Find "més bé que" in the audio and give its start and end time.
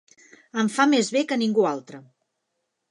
0.95-1.39